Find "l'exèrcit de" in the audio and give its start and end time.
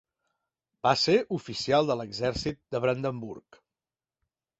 1.99-2.81